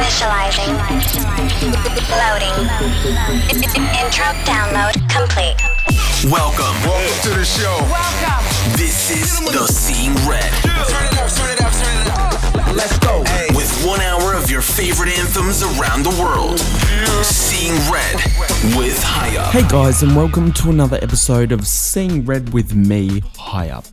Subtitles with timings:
[0.00, 0.72] Initializing.
[2.08, 2.56] Loading.
[4.00, 5.56] Intro download complete.
[6.32, 6.72] Welcome.
[6.88, 7.76] Welcome to the show.
[7.92, 8.42] Welcome.
[8.78, 10.50] This is the Seeing Red.
[10.88, 12.74] Turn it up, turn it up, turn it up.
[12.74, 13.20] Let's go.
[13.54, 16.60] With one hour of your favorite anthems around the world.
[17.22, 18.14] Seeing Red
[18.78, 19.52] with High Up.
[19.52, 23.84] Hey guys, and welcome to another episode of Seeing Red with me, High Up.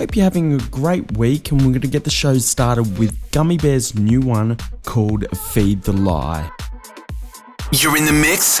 [0.00, 3.30] Hope you're having a great week, and we're going to get the show started with
[3.32, 4.56] Gummy Bear's new one
[4.86, 6.50] called Feed the Lie.
[7.70, 8.60] You're in the mix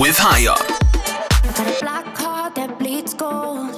[0.00, 0.62] with High Up.
[1.44, 3.68] I got a black heart that bleeds gold.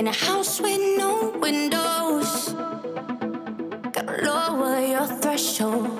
[0.00, 2.52] In a house with no windows.
[3.92, 5.90] Gotta lower your threshold.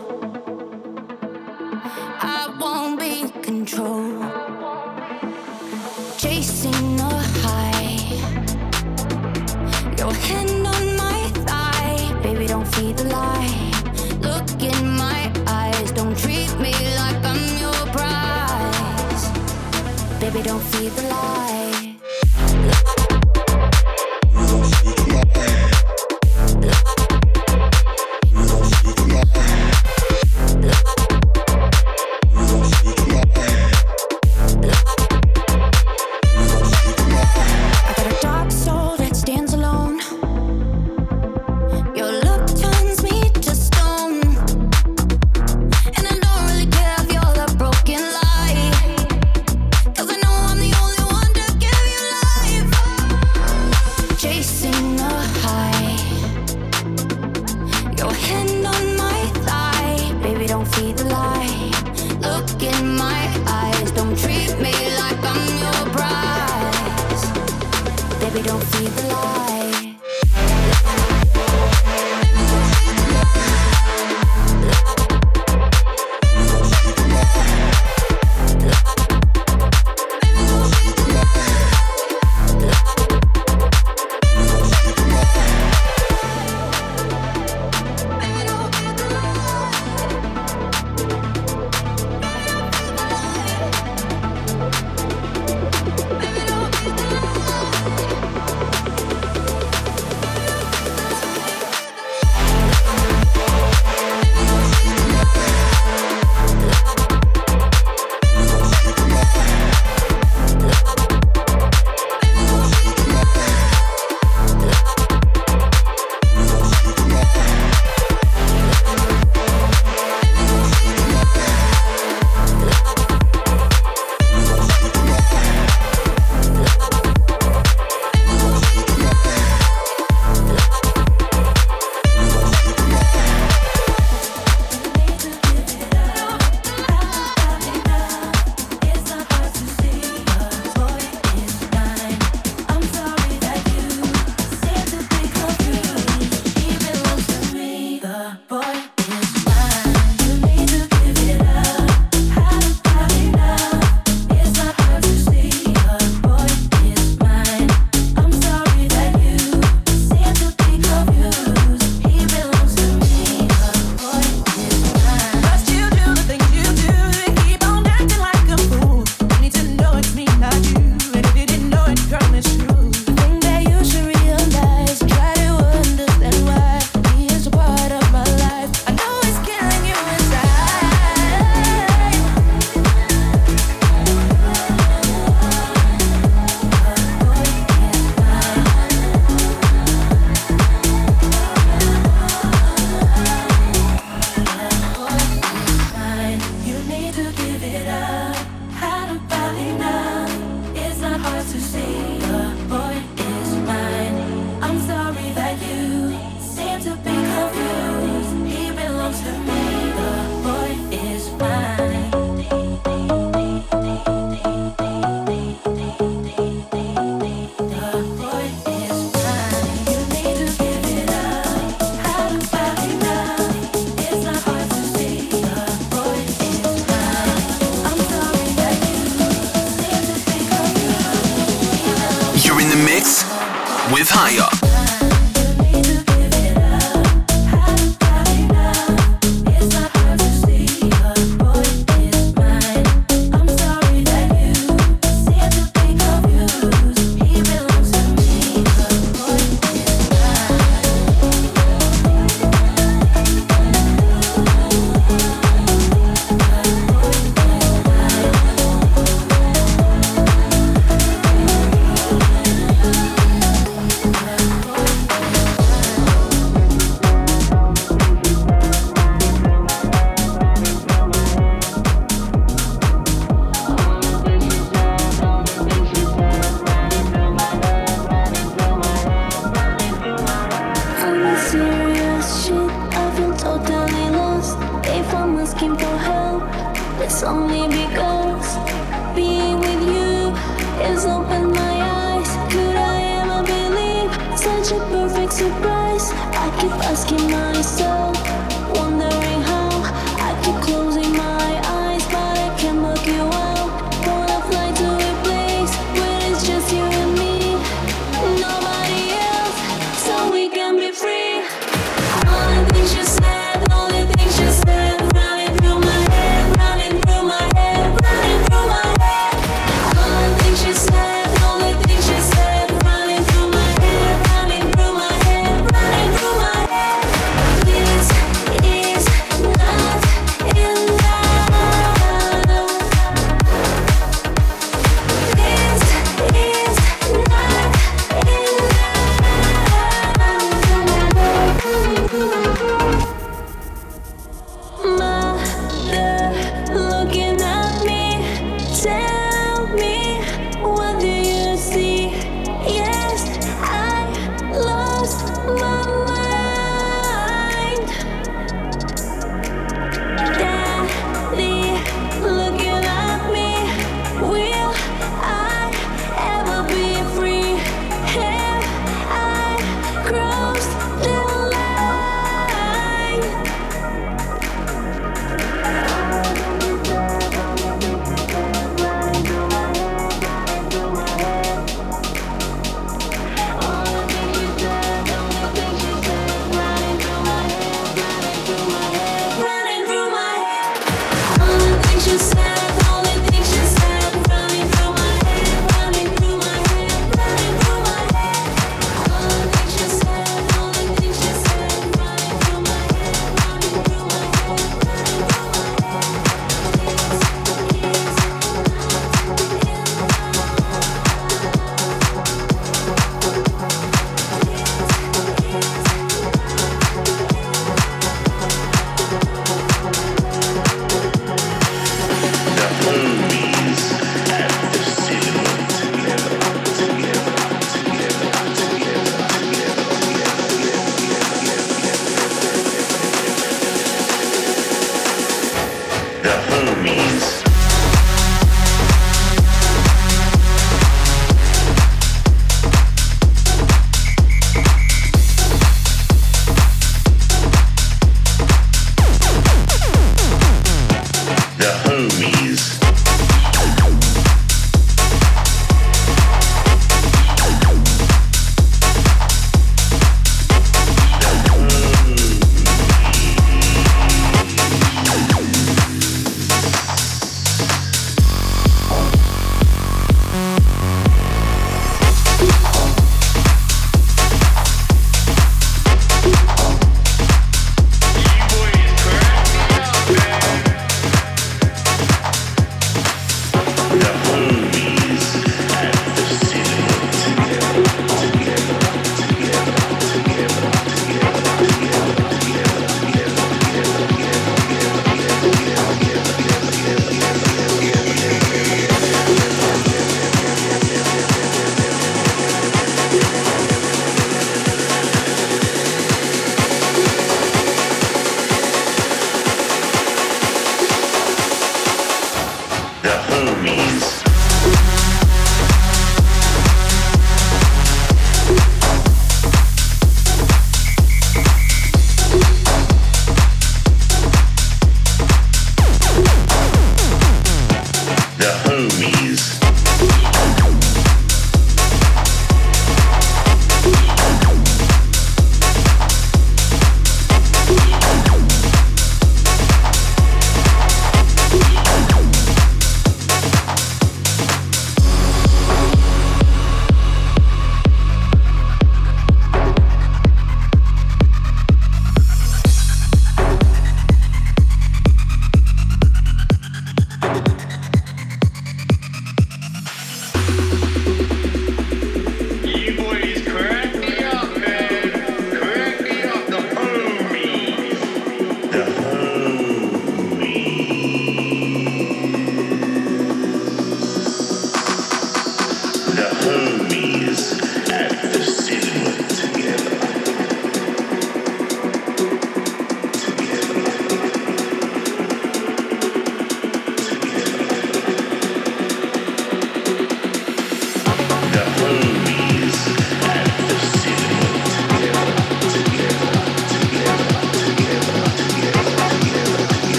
[2.21, 4.54] I won't be controlled.
[20.25, 21.74] Baby, don't feed the lie.
[68.45, 69.44] Don't feed the lie.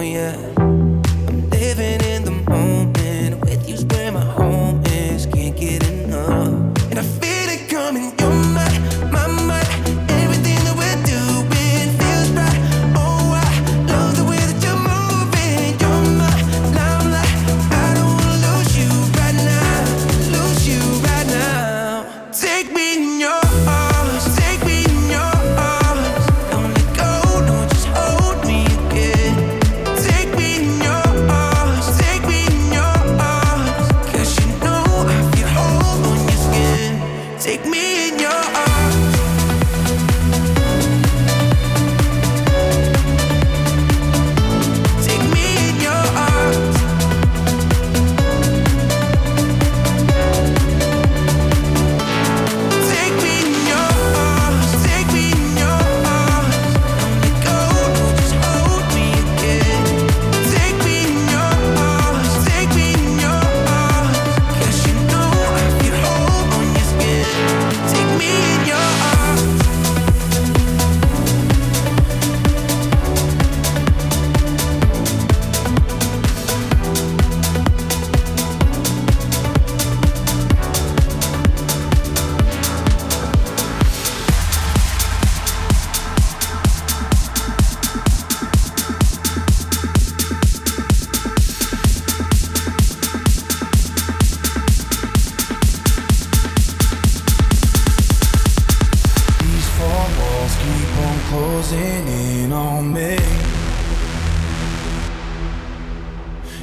[0.00, 0.57] yeah.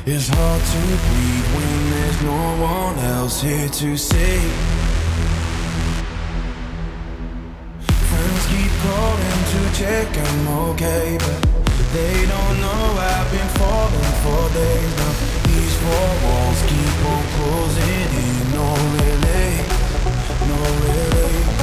[0.08, 4.38] It's hard to breathe when there's no one else here to see.
[7.90, 11.42] Friends keep calling to check I'm okay, but
[11.92, 15.14] they don't know I've been falling for days now.
[15.50, 19.58] These four walls keep on closing in, no relay,
[20.46, 21.55] no relay.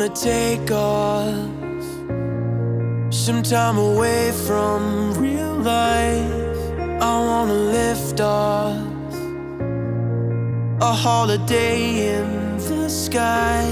[0.00, 1.34] wanna take off
[3.12, 6.56] some time away from real life.
[7.02, 8.78] I wanna lift off
[10.80, 13.62] a holiday in the sky.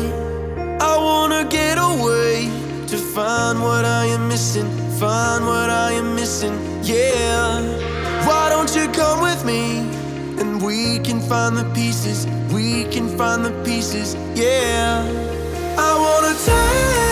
[0.81, 2.51] I wanna get away
[2.89, 7.63] to find what I am missing, find what I am missing, yeah.
[8.27, 9.79] Why don't you come with me
[10.41, 15.38] and we can find the pieces, we can find the pieces, yeah.
[15.81, 17.08] I wanna take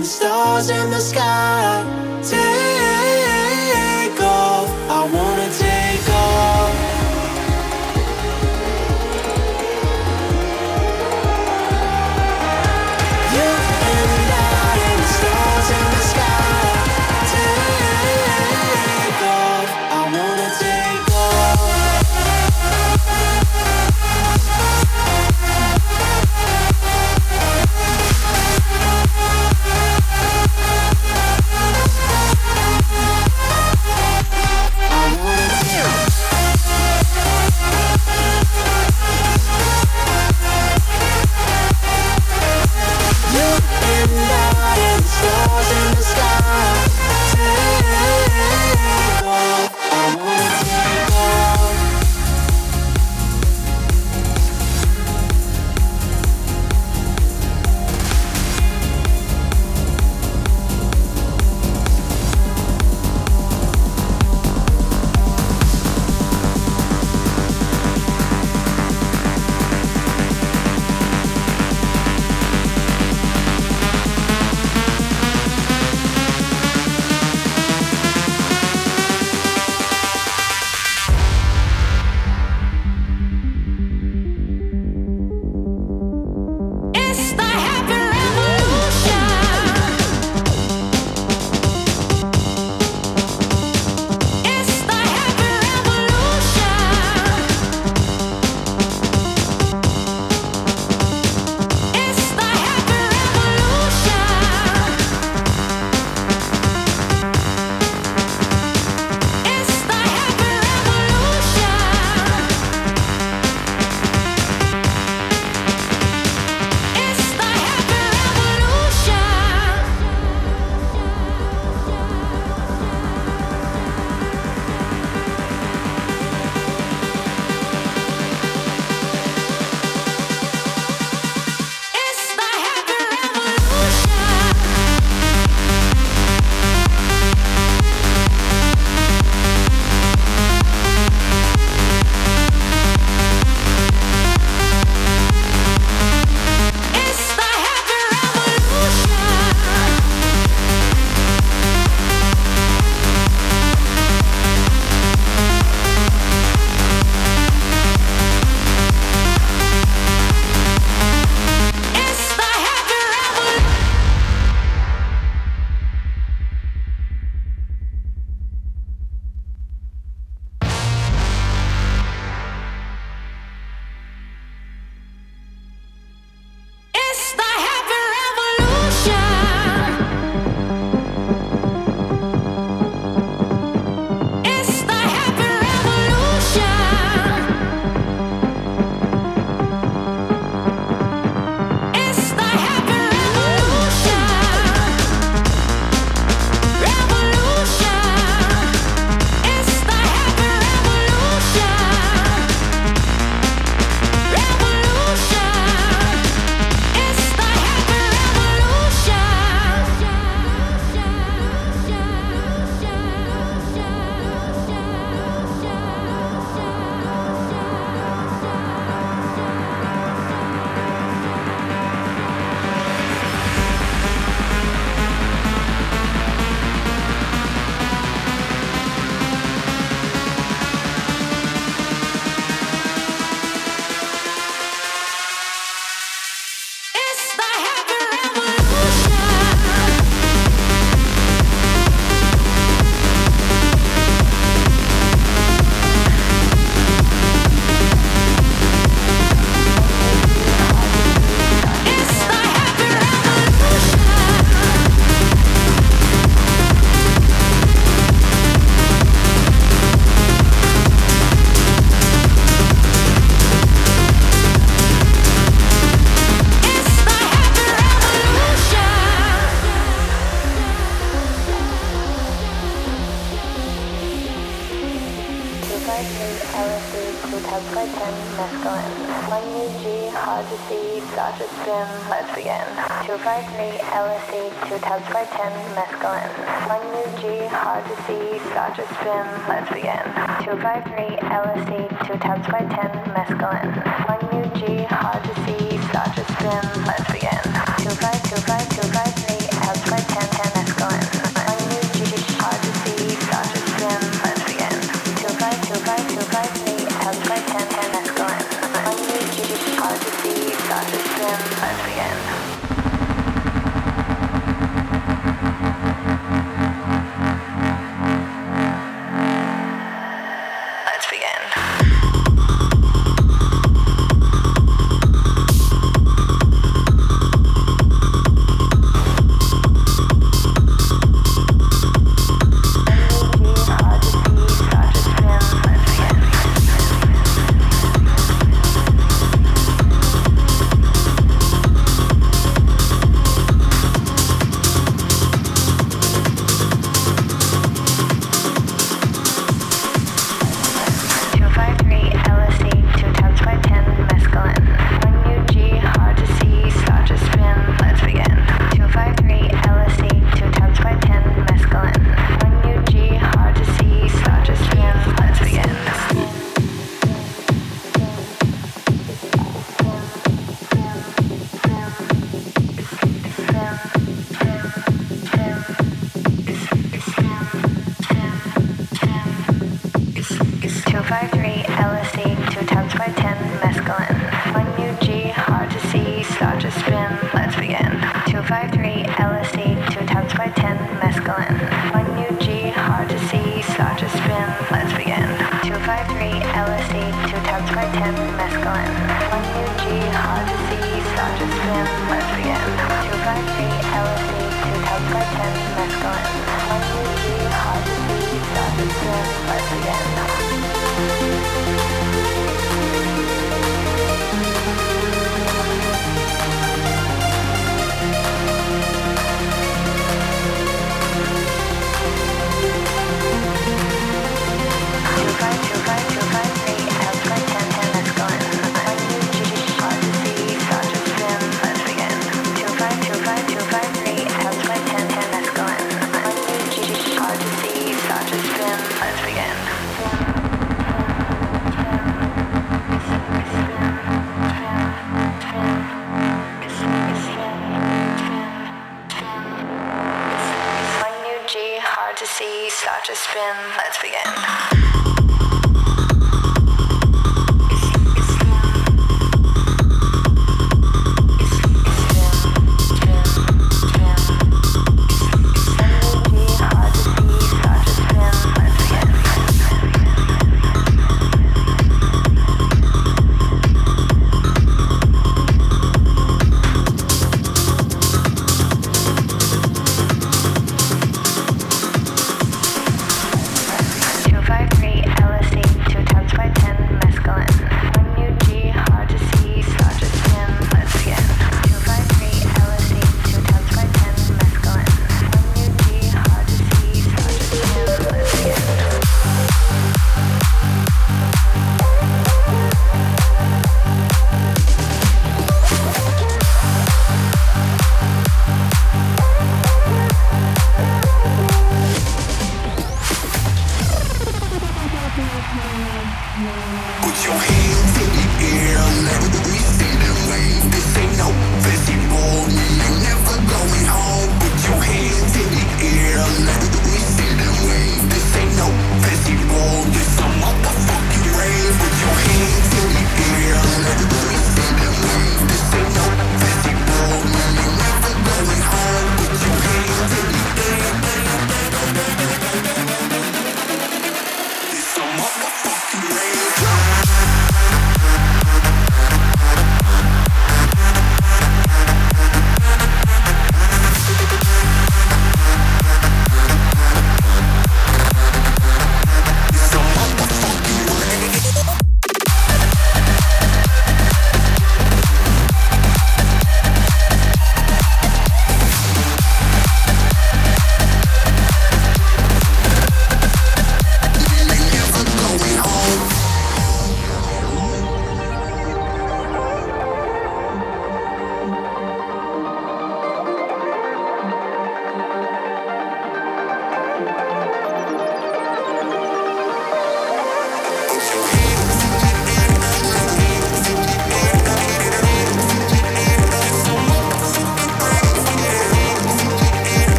[0.00, 2.43] the stars in the sky.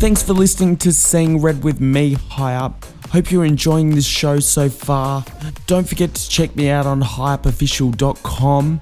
[0.00, 2.86] Thanks for listening to Sing Red with me, High Up.
[3.10, 5.22] Hope you're enjoying this show so far.
[5.66, 8.80] Don't forget to check me out on highupofficial.com.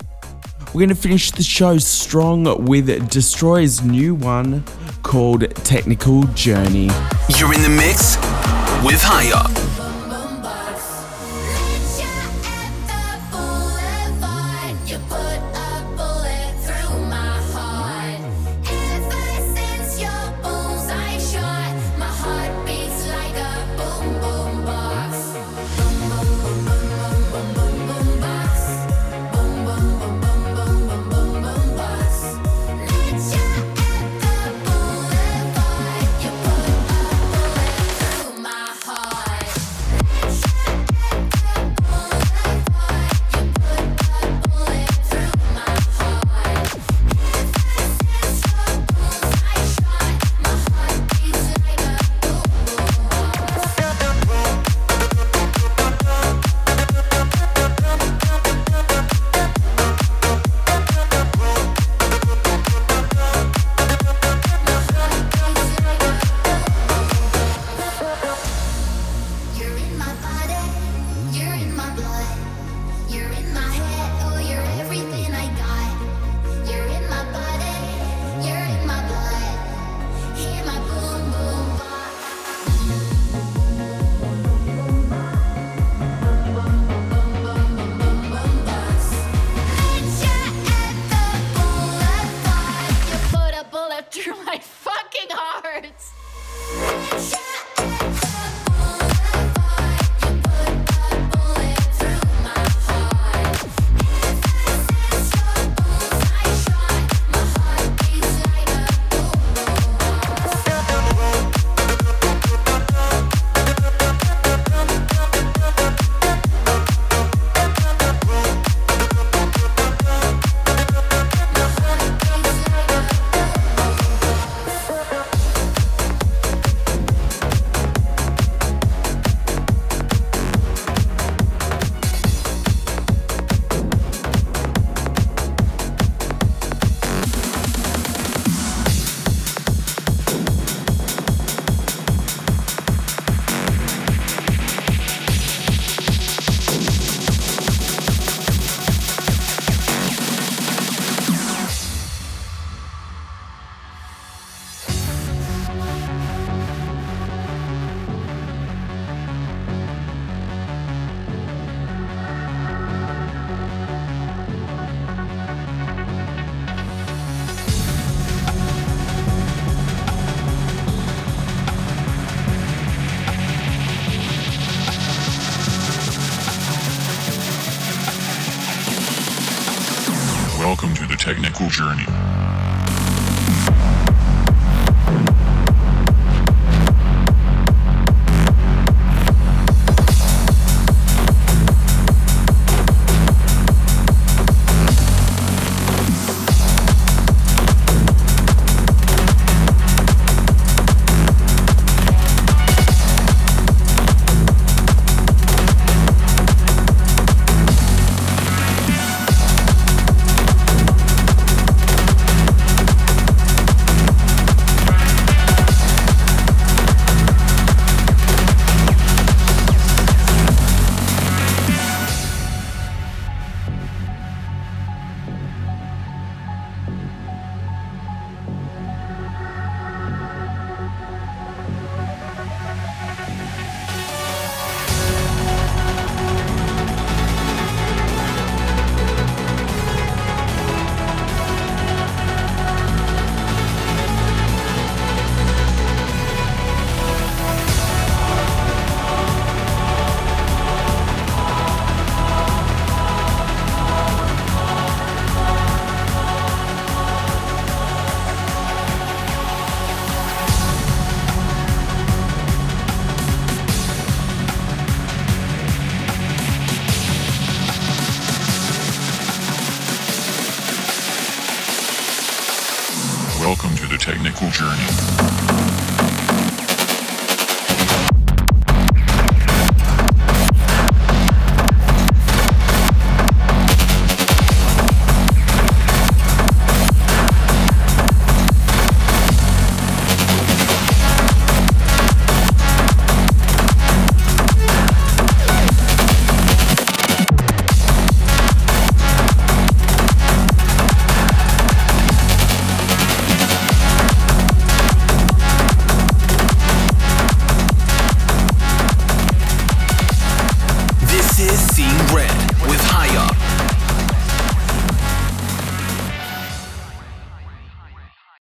[0.69, 4.63] We're going to finish the show strong with Destroyer's new one
[5.03, 6.89] called Technical Journey.
[7.37, 8.17] You're in the mix
[8.87, 9.68] with High Up.